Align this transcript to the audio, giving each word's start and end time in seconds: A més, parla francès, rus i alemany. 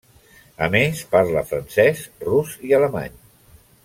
A 0.67 0.69
més, 0.75 1.01
parla 1.11 1.43
francès, 1.51 2.01
rus 2.31 2.57
i 2.71 2.77
alemany. 2.79 3.21